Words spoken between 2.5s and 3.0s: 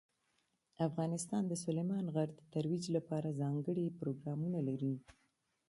ترویج